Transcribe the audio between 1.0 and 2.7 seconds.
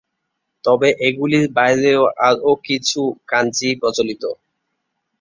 এগুলির বাইরেও আরও বেশ